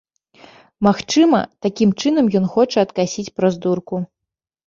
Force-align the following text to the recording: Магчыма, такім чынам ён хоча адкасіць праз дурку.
Магчыма, 0.87 1.41
такім 1.65 1.91
чынам 2.03 2.25
ён 2.41 2.45
хоча 2.55 2.77
адкасіць 2.87 3.33
праз 3.41 3.53
дурку. 3.67 4.01